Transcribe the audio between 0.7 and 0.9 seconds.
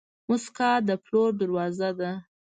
د